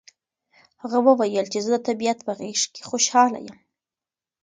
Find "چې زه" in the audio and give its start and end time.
1.53-1.69